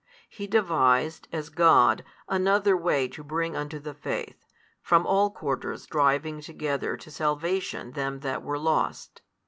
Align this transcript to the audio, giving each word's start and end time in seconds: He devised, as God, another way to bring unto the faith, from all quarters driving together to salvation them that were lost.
He 0.31 0.47
devised, 0.47 1.27
as 1.31 1.49
God, 1.49 2.03
another 2.27 2.75
way 2.75 3.07
to 3.09 3.23
bring 3.23 3.55
unto 3.55 3.77
the 3.77 3.93
faith, 3.93 4.47
from 4.81 5.05
all 5.05 5.29
quarters 5.29 5.85
driving 5.85 6.41
together 6.41 6.97
to 6.97 7.11
salvation 7.11 7.91
them 7.91 8.21
that 8.21 8.41
were 8.41 8.57
lost. 8.57 9.21